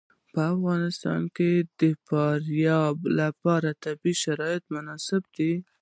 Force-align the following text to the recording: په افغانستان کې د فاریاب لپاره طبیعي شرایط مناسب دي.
په 0.33 0.41
افغانستان 0.55 1.21
کې 1.35 1.51
د 1.79 1.81
فاریاب 2.07 2.95
لپاره 3.19 3.69
طبیعي 3.85 4.15
شرایط 4.23 4.63
مناسب 4.75 5.21
دي. 5.35 5.53